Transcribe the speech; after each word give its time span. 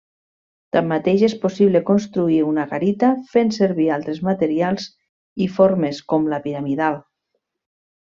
Tanmateix 0.75 1.25
és 1.27 1.35
possible 1.43 1.81
construir 1.89 2.39
una 2.53 2.65
garita 2.73 3.11
fent 3.35 3.55
servir 3.61 3.87
altres 4.01 4.25
materials 4.33 4.91
i 5.49 5.53
formes 5.61 6.05
com 6.15 6.31
la 6.37 6.45
piramidal. 6.51 7.03